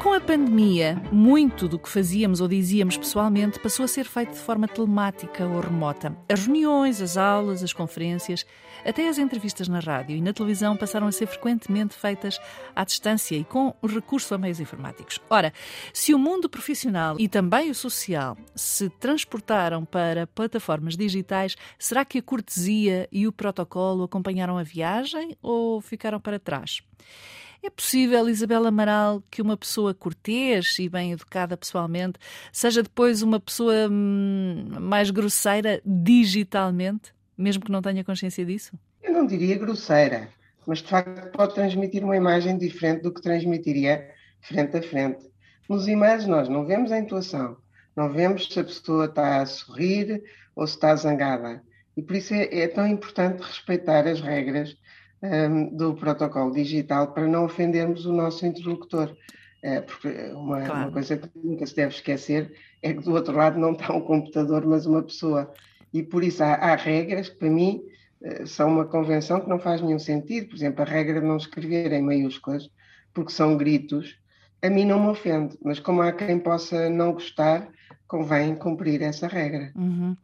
Com 0.00 0.14
a 0.14 0.20
pandemia, 0.20 0.96
muito 1.12 1.68
do 1.68 1.78
que 1.78 1.86
fazíamos 1.86 2.40
ou 2.40 2.48
dizíamos 2.48 2.96
pessoalmente 2.96 3.60
passou 3.60 3.84
a 3.84 3.88
ser 3.88 4.06
feito 4.06 4.32
de 4.32 4.38
forma 4.38 4.66
telemática 4.66 5.46
ou 5.46 5.60
remota. 5.60 6.16
As 6.26 6.46
reuniões, 6.46 7.02
as 7.02 7.18
aulas, 7.18 7.62
as 7.62 7.74
conferências, 7.74 8.46
até 8.82 9.06
as 9.10 9.18
entrevistas 9.18 9.68
na 9.68 9.78
rádio 9.78 10.16
e 10.16 10.22
na 10.22 10.32
televisão 10.32 10.74
passaram 10.74 11.06
a 11.06 11.12
ser 11.12 11.26
frequentemente 11.26 11.94
feitas 11.94 12.40
à 12.74 12.82
distância 12.82 13.36
e 13.36 13.44
com 13.44 13.74
recurso 13.86 14.34
a 14.34 14.38
meios 14.38 14.58
informáticos. 14.58 15.20
Ora, 15.28 15.52
se 15.92 16.14
o 16.14 16.18
mundo 16.18 16.48
profissional 16.48 17.16
e 17.18 17.28
também 17.28 17.70
o 17.70 17.74
social 17.74 18.38
se 18.54 18.88
transportaram 18.88 19.84
para 19.84 20.26
plataformas 20.26 20.96
digitais, 20.96 21.56
será 21.78 22.06
que 22.06 22.16
a 22.16 22.22
cortesia 22.22 23.06
e 23.12 23.28
o 23.28 23.32
protocolo 23.32 24.04
acompanharam 24.04 24.56
a 24.56 24.62
viagem 24.62 25.36
ou 25.42 25.78
ficaram 25.82 26.18
para 26.18 26.38
trás? 26.38 26.80
É 27.62 27.68
possível, 27.68 28.26
Isabel 28.26 28.66
Amaral, 28.66 29.22
que 29.30 29.42
uma 29.42 29.54
pessoa 29.54 29.92
cortês 29.92 30.78
e 30.78 30.88
bem 30.88 31.12
educada 31.12 31.58
pessoalmente 31.58 32.18
seja 32.50 32.82
depois 32.82 33.20
uma 33.20 33.38
pessoa 33.38 33.86
hum, 33.90 34.66
mais 34.80 35.10
grosseira 35.10 35.82
digitalmente, 35.84 37.12
mesmo 37.36 37.62
que 37.62 37.70
não 37.70 37.82
tenha 37.82 38.02
consciência 38.02 38.46
disso? 38.46 38.72
Eu 39.02 39.12
não 39.12 39.26
diria 39.26 39.58
grosseira, 39.58 40.30
mas 40.66 40.78
de 40.78 40.88
facto 40.88 41.30
pode 41.32 41.54
transmitir 41.54 42.02
uma 42.02 42.16
imagem 42.16 42.56
diferente 42.56 43.02
do 43.02 43.12
que 43.12 43.20
transmitiria 43.20 44.08
frente 44.40 44.78
a 44.78 44.82
frente. 44.82 45.30
Nos 45.68 45.86
e-mails 45.86 46.26
nós 46.26 46.48
não 46.48 46.64
vemos 46.64 46.90
a 46.90 46.98
intuação, 46.98 47.58
não 47.94 48.10
vemos 48.10 48.48
se 48.48 48.58
a 48.58 48.64
pessoa 48.64 49.04
está 49.04 49.42
a 49.42 49.46
sorrir 49.46 50.22
ou 50.56 50.66
se 50.66 50.76
está 50.76 50.96
zangada. 50.96 51.62
E 51.94 52.02
por 52.02 52.16
isso 52.16 52.32
é, 52.32 52.60
é 52.60 52.68
tão 52.68 52.86
importante 52.86 53.42
respeitar 53.42 54.06
as 54.06 54.22
regras 54.22 54.74
um, 55.22 55.76
do 55.76 55.94
protocolo 55.94 56.52
digital 56.52 57.12
para 57.12 57.26
não 57.26 57.44
ofendermos 57.44 58.06
o 58.06 58.12
nosso 58.12 58.46
interlocutor. 58.46 59.16
Uh, 59.62 59.82
porque 59.82 60.08
uma, 60.32 60.62
claro. 60.62 60.82
uma, 60.84 60.92
coisa 60.92 61.18
que 61.18 61.28
nunca 61.34 61.66
se 61.66 61.76
deve 61.76 61.94
esquecer 61.94 62.52
é 62.82 62.94
que 62.94 63.02
do 63.02 63.12
outro 63.12 63.36
lado 63.36 63.58
não 63.58 63.72
está 63.72 63.92
um 63.92 64.00
computador, 64.00 64.64
mas 64.66 64.86
uma 64.86 65.02
pessoa. 65.02 65.52
E 65.92 66.02
por 66.02 66.24
isso 66.24 66.42
há, 66.42 66.54
há 66.54 66.76
regras 66.76 67.28
que, 67.28 67.36
para 67.36 67.50
mim, 67.50 67.82
uh, 68.22 68.46
são 68.46 68.70
uma 68.70 68.86
convenção 68.86 69.40
que 69.40 69.48
não 69.48 69.58
faz 69.58 69.82
nenhum 69.82 69.98
sentido. 69.98 70.48
Por 70.48 70.56
exemplo, 70.56 70.82
a 70.82 70.86
regra 70.86 71.20
de 71.20 71.26
não 71.26 71.36
escrever 71.36 71.92
em 71.92 72.02
maiúsculas, 72.02 72.70
porque 73.12 73.32
são 73.32 73.56
gritos, 73.56 74.18
a 74.62 74.70
mim 74.70 74.84
não 74.84 75.00
me 75.00 75.08
ofende, 75.08 75.56
mas 75.62 75.80
como 75.80 76.02
há 76.02 76.12
quem 76.12 76.38
possa 76.38 76.90
não 76.90 77.12
gostar, 77.12 77.68
convém 78.06 78.54
cumprir 78.56 79.02
essa 79.02 79.26
regra. 79.26 79.72
Uhum. 79.74 80.16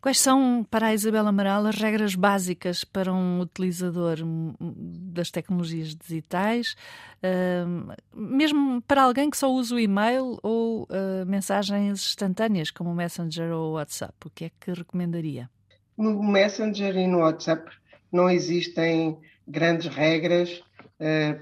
Quais 0.00 0.20
são, 0.20 0.64
para 0.70 0.86
a 0.86 0.94
Isabel 0.94 1.26
Amaral, 1.26 1.66
as 1.66 1.74
regras 1.76 2.14
básicas 2.14 2.84
para 2.84 3.12
um 3.12 3.40
utilizador 3.40 4.18
das 4.60 5.32
tecnologias 5.32 5.96
digitais, 5.96 6.76
uh, 7.24 7.92
mesmo 8.14 8.80
para 8.82 9.02
alguém 9.02 9.28
que 9.28 9.36
só 9.36 9.50
usa 9.50 9.74
o 9.74 9.80
e-mail 9.80 10.38
ou 10.42 10.84
uh, 10.84 11.26
mensagens 11.26 12.00
instantâneas, 12.00 12.70
como 12.70 12.90
o 12.90 12.94
Messenger 12.94 13.50
ou 13.50 13.70
o 13.70 13.74
WhatsApp? 13.74 14.14
O 14.24 14.30
que 14.30 14.44
é 14.44 14.50
que 14.60 14.72
recomendaria? 14.72 15.50
No 15.98 16.22
Messenger 16.22 16.96
e 16.96 17.08
no 17.08 17.18
WhatsApp 17.18 17.68
não 18.12 18.30
existem 18.30 19.18
grandes 19.48 19.92
regras 19.92 20.62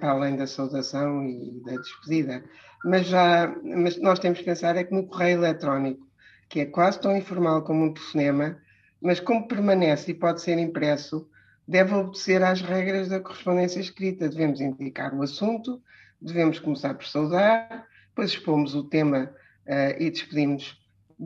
para 0.00 0.10
além 0.10 0.36
da 0.36 0.46
saudação 0.46 1.24
e 1.24 1.62
da 1.64 1.76
despedida 1.76 2.42
mas 2.84 3.06
já 3.06 3.56
mas 3.64 3.98
nós 3.98 4.18
temos 4.18 4.38
que 4.38 4.44
pensar 4.44 4.76
é 4.76 4.84
que 4.84 4.94
no 4.94 5.06
correio 5.06 5.38
eletrónico, 5.38 6.06
que 6.48 6.60
é 6.60 6.66
quase 6.66 7.00
tão 7.00 7.16
informal 7.16 7.62
como 7.62 7.86
um 7.86 7.94
telefonema, 7.94 8.58
mas 9.00 9.18
como 9.18 9.48
permanece 9.48 10.10
e 10.10 10.14
pode 10.14 10.42
ser 10.42 10.58
impresso, 10.58 11.26
deve 11.66 11.94
obedecer 11.94 12.42
às 12.42 12.60
regras 12.60 13.08
da 13.08 13.20
correspondência 13.20 13.80
escrita. 13.80 14.28
Devemos 14.28 14.60
indicar 14.60 15.14
o 15.14 15.22
assunto, 15.22 15.82
devemos 16.20 16.58
começar 16.58 16.94
por 16.94 17.06
saudar, 17.06 17.86
depois 18.08 18.30
expomos 18.30 18.74
o 18.74 18.84
tema 18.84 19.30
uh, 19.66 20.02
e 20.02 20.10
despedimos 20.10 20.78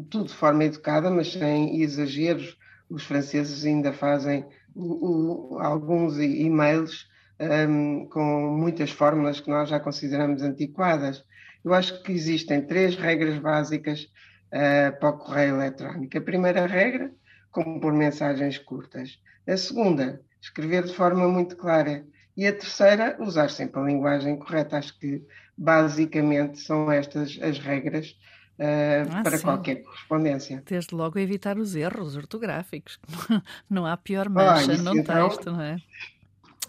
tudo 0.08 0.26
de 0.26 0.34
forma 0.34 0.64
educada, 0.64 1.10
mas 1.10 1.32
sem 1.32 1.82
exageros. 1.82 2.56
Os 2.88 3.04
franceses 3.04 3.66
ainda 3.66 3.92
fazem 3.92 4.46
o, 4.74 5.56
o, 5.56 5.58
alguns 5.58 6.18
e-mails 6.18 7.08
um, 7.40 8.06
com 8.06 8.56
muitas 8.56 8.90
fórmulas 8.90 9.40
que 9.40 9.50
nós 9.50 9.68
já 9.68 9.78
consideramos 9.78 10.42
antiquadas. 10.42 11.24
Eu 11.64 11.72
acho 11.74 12.02
que 12.02 12.12
existem 12.12 12.62
três 12.62 12.96
regras 12.96 13.38
básicas 13.38 14.08
uh, 14.52 14.98
para 14.98 15.10
o 15.10 15.18
correio 15.18 15.56
eletrónico. 15.56 16.16
A 16.16 16.20
primeira 16.20 16.66
regra, 16.66 17.10
compor 17.50 17.92
mensagens 17.92 18.58
curtas. 18.58 19.18
A 19.46 19.56
segunda, 19.56 20.20
escrever 20.40 20.84
de 20.84 20.94
forma 20.94 21.28
muito 21.28 21.56
clara. 21.56 22.04
E 22.36 22.46
a 22.46 22.52
terceira, 22.52 23.16
usar 23.20 23.50
sempre 23.50 23.80
a 23.80 23.84
linguagem 23.84 24.36
correta. 24.36 24.78
Acho 24.78 24.98
que 24.98 25.24
basicamente 25.56 26.60
são 26.60 26.90
estas 26.90 27.38
as 27.42 27.58
regras 27.58 28.16
uh, 28.58 29.10
ah, 29.10 29.22
para 29.22 29.38
sim. 29.38 29.44
qualquer 29.44 29.76
correspondência. 29.82 30.62
Desde 30.64 30.94
logo 30.94 31.18
evitar 31.18 31.58
os 31.58 31.74
erros 31.74 32.16
ortográficos. 32.16 33.00
Não 33.68 33.86
há 33.86 33.96
pior 33.96 34.28
mancha 34.28 34.72
oh, 34.78 34.82
no 34.82 34.96
então, 34.96 35.28
texto, 35.28 35.50
não 35.50 35.60
é? 35.60 35.78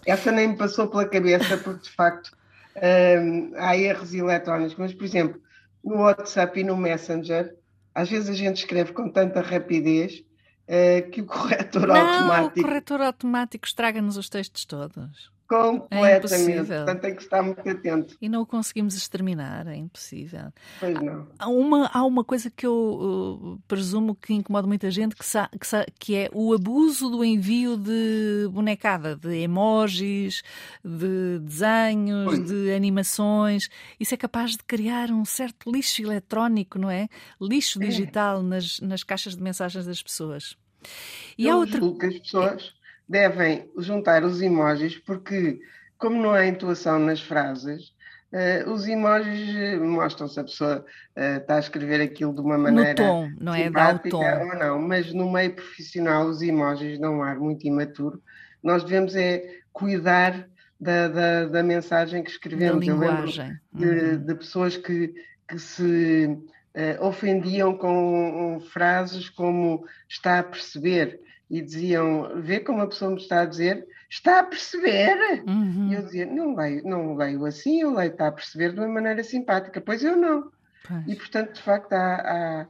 Essa 0.06 0.32
nem 0.32 0.48
me 0.48 0.56
passou 0.56 0.88
pela 0.88 1.06
cabeça, 1.06 1.56
porque 1.58 1.82
de 1.82 1.90
facto 1.90 2.30
um, 2.76 3.52
há 3.56 3.76
erros 3.76 4.14
eletrónicos, 4.14 4.76
mas 4.76 4.94
por 4.94 5.04
exemplo, 5.04 5.40
no 5.84 5.96
WhatsApp 5.96 6.60
e 6.60 6.64
no 6.64 6.76
Messenger, 6.76 7.54
às 7.94 8.08
vezes 8.08 8.28
a 8.28 8.34
gente 8.34 8.58
escreve 8.58 8.92
com 8.92 9.08
tanta 9.08 9.40
rapidez 9.40 10.22
uh, 10.68 11.10
que 11.10 11.20
o 11.20 11.26
corretor 11.26 11.88
não, 11.88 11.96
automático. 11.96 12.60
O 12.60 12.62
corretor 12.62 13.00
automático 13.00 13.66
estraga-nos 13.66 14.16
os 14.16 14.28
textos 14.28 14.64
todos. 14.64 15.30
Completamente. 15.50 16.72
É 16.72 16.76
Portanto, 16.76 17.00
tem 17.00 17.16
que 17.16 17.22
estar 17.22 17.42
muito 17.42 17.68
atento. 17.68 18.16
E 18.22 18.28
não 18.28 18.42
o 18.42 18.46
conseguimos 18.46 18.94
exterminar, 18.96 19.66
é 19.66 19.74
impossível. 19.74 20.52
Pois 20.78 20.94
não. 21.02 21.26
Há 21.36 21.48
uma, 21.48 21.90
há 21.92 22.04
uma 22.04 22.22
coisa 22.22 22.48
que 22.48 22.64
eu 22.64 22.72
uh, 23.52 23.62
presumo 23.66 24.14
que 24.14 24.32
incomoda 24.32 24.68
muita 24.68 24.88
gente, 24.92 25.16
que, 25.16 25.26
sa, 25.26 25.48
que, 25.48 25.66
sa, 25.66 25.84
que, 25.98 26.14
é 26.14 26.30
o 26.32 26.54
abuso 26.54 27.10
do 27.10 27.24
envio 27.24 27.76
de 27.76 28.48
bonecada, 28.52 29.16
de 29.16 29.38
emojis, 29.38 30.44
de 30.84 31.40
desenhos, 31.40 32.26
pois. 32.26 32.46
de 32.46 32.72
animações. 32.72 33.68
Isso 33.98 34.14
é 34.14 34.16
capaz 34.16 34.52
de 34.52 34.62
criar 34.62 35.10
um 35.10 35.24
certo 35.24 35.68
lixo 35.68 36.00
eletrónico, 36.00 36.78
não 36.78 36.88
é? 36.88 37.08
Lixo 37.40 37.82
é. 37.82 37.86
digital 37.86 38.40
nas, 38.40 38.78
nas 38.78 39.02
caixas 39.02 39.34
de 39.34 39.42
mensagens 39.42 39.84
das 39.84 40.00
pessoas. 40.00 40.56
E 41.36 41.48
eu 41.48 41.56
há 41.56 41.58
outra... 41.58 41.80
que 41.80 42.06
as 42.06 42.18
pessoas 42.20 42.79
devem 43.10 43.68
juntar 43.76 44.22
os 44.22 44.40
emojis, 44.40 44.96
porque, 44.96 45.60
como 45.98 46.22
não 46.22 46.30
há 46.30 46.46
intuação 46.46 46.96
nas 47.00 47.20
frases, 47.20 47.88
uh, 48.32 48.70
os 48.70 48.86
emojis 48.86 49.52
eh, 49.56 49.76
mostram 49.78 50.28
se 50.28 50.38
a 50.38 50.44
pessoa 50.44 50.86
uh, 51.16 51.38
está 51.38 51.56
a 51.56 51.58
escrever 51.58 52.00
aquilo 52.00 52.32
de 52.32 52.40
uma 52.40 52.56
maneira. 52.56 52.90
No 52.90 52.94
tom, 52.94 53.30
não 53.40 53.52
é? 53.52 53.68
Dá 53.68 53.94
o 53.94 53.98
tom. 53.98 54.22
Ou 54.22 54.56
não, 54.56 54.78
mas 54.78 55.12
no 55.12 55.30
meio 55.30 55.52
profissional 55.52 56.28
os 56.28 56.40
emojis 56.40 57.00
dão 57.00 57.16
um 57.16 57.22
ar 57.24 57.36
muito 57.36 57.66
imaturo. 57.66 58.22
Nós 58.62 58.84
devemos 58.84 59.16
é 59.16 59.58
cuidar 59.72 60.46
da, 60.80 61.08
da, 61.08 61.44
da 61.46 61.62
mensagem 61.64 62.22
que 62.22 62.30
escrevemos. 62.30 62.86
Da 62.86 62.92
linguagem. 62.92 63.58
De, 63.72 63.86
uhum. 63.86 64.24
de, 64.24 64.34
pessoas 64.36 64.76
que, 64.76 65.12
que 65.48 65.58
se 65.58 66.26
uh, 66.26 67.04
ofendiam 67.04 67.76
com 67.76 68.62
frases 68.70 69.28
como 69.28 69.84
está 70.08 70.38
a 70.38 70.44
perceber 70.44 71.20
e 71.50 71.60
diziam, 71.60 72.40
vê 72.40 72.60
como 72.60 72.80
a 72.80 72.86
pessoa 72.86 73.10
me 73.10 73.16
está 73.16 73.40
a 73.40 73.44
dizer, 73.44 73.86
está 74.08 74.40
a 74.40 74.44
perceber. 74.44 75.42
Uhum. 75.46 75.88
E 75.90 75.94
eu 75.94 76.02
dizia, 76.02 76.26
não 76.26 76.54
leio, 76.54 76.84
não 76.84 77.16
leio 77.16 77.44
assim, 77.44 77.80
eu 77.80 77.92
leio, 77.92 78.12
está 78.12 78.28
a 78.28 78.32
perceber 78.32 78.72
de 78.72 78.78
uma 78.78 78.88
maneira 78.88 79.24
simpática. 79.24 79.80
Pois 79.80 80.04
eu 80.04 80.16
não. 80.16 80.50
Pois. 80.86 81.06
E 81.08 81.16
portanto, 81.16 81.54
de 81.54 81.62
facto, 81.62 81.92
há, 81.92 82.14
há 82.14 82.66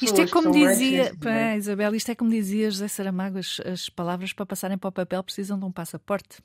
isto 0.00 0.20
é 0.20 0.26
como 0.28 0.52
dizia, 0.52 1.12
pá, 1.20 1.56
Isabel, 1.56 1.94
isto 1.94 2.10
é 2.10 2.14
como 2.14 2.30
dizia 2.30 2.70
José 2.70 2.88
Saramago, 2.88 3.38
as, 3.38 3.60
as 3.66 3.88
palavras 3.88 4.32
para 4.32 4.46
passarem 4.46 4.78
para 4.78 4.88
o 4.88 4.92
papel 4.92 5.22
precisam 5.24 5.58
de 5.58 5.64
um 5.64 5.72
passaporte 5.72 6.38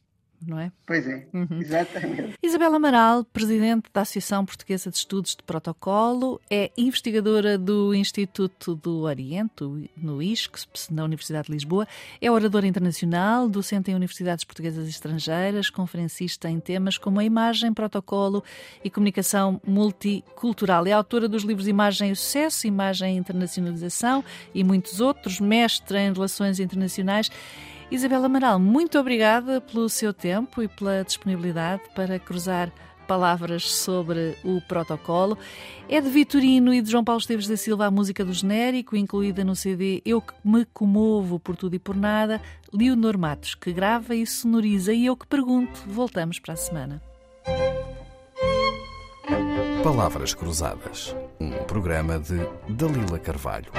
não 0.46 0.60
é? 0.60 0.72
Pois 0.86 1.08
é, 1.08 1.28
uhum. 1.34 1.60
exatamente. 1.60 2.34
Isabel 2.42 2.76
Amaral, 2.76 3.24
presidente 3.26 3.90
da 3.94 4.02
Associação 4.02 4.46
Portuguesa 4.46 4.90
de 4.90 4.98
Estudos 4.98 5.36
de 5.36 5.44
Protocolo, 5.44 6.40
é 6.50 6.72
investigadora 6.78 7.58
do 7.58 7.94
Instituto 7.94 8.76
do 8.76 9.02
Oriente, 9.02 9.64
no 9.98 10.22
ISCS, 10.22 10.90
na 10.92 11.04
Universidade 11.04 11.48
de 11.48 11.54
Lisboa, 11.54 11.88
é 12.22 12.30
oradora 12.30 12.68
internacional, 12.68 13.48
docente 13.48 13.92
em 13.92 13.96
universidades 13.96 14.44
portuguesas 14.44 14.88
e 14.88 14.90
estrangeiras, 14.90 15.70
conferencista 15.70 16.50
em 16.50 16.60
temas 16.60 16.98
como 16.98 17.20
a 17.20 17.24
imagem, 17.24 17.74
protocolo 17.74 18.44
e 18.84 18.90
comunicação 18.90 19.62
multicultural. 19.66 20.86
É 20.86 20.92
autora 20.92 21.28
dos 21.28 21.44
livros 21.44 21.68
Imagem 21.68 22.12
e 22.12 22.16
Sucesso, 22.16 22.68
Imagem 22.68 23.16
e 23.16 23.20
Internacionalização 23.20 24.24
e 24.54 24.64
muitos 24.64 25.00
outros, 25.00 25.40
mestre 25.40 25.98
em 25.98 26.14
Relações 26.14 26.60
Internacionais 26.60 27.30
Isabel 27.94 28.26
Amaral, 28.26 28.58
muito 28.58 28.98
obrigada 28.98 29.62
pelo 29.62 29.88
seu 29.88 30.12
tempo 30.12 30.64
e 30.64 30.68
pela 30.68 31.04
disponibilidade 31.04 31.84
para 31.94 32.18
cruzar 32.18 32.72
palavras 33.08 33.72
sobre 33.72 34.36
o 34.44 34.60
protocolo. 34.62 35.38
É 35.88 36.02
de 36.02 36.10
Vitorino 36.10 36.74
e 36.74 36.82
de 36.82 36.90
João 36.90 37.04
Paulo 37.04 37.22
Esteves 37.22 37.48
da 37.48 37.56
Silva 37.56 37.86
a 37.86 37.92
música 37.92 38.26
do 38.26 38.34
genérico, 38.34 38.96
incluída 38.96 39.44
no 39.44 39.56
CD 39.56 40.02
Eu 40.04 40.24
que 40.24 40.34
me 40.44 40.66
comovo 40.66 41.40
por 41.40 41.56
tudo 41.56 41.76
e 41.76 41.80
por 41.80 41.96
nada, 41.96 42.42
Leonor 42.74 43.16
Matos, 43.16 43.54
que 43.54 43.72
grava 43.72 44.16
e 44.16 44.26
sonoriza, 44.26 44.92
e 44.92 45.06
eu 45.06 45.16
que 45.16 45.28
pergunto. 45.28 45.84
Voltamos 45.86 46.40
para 46.40 46.56
a 46.56 46.58
semana. 46.58 47.00
Palavras 49.84 50.34
Cruzadas, 50.34 51.16
um 51.40 51.52
programa 51.66 52.18
de 52.18 52.40
Dalila 52.68 53.20
Carvalho. 53.20 53.72